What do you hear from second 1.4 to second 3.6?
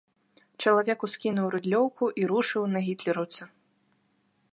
рыдлёўку і рушыў на гітлераўца.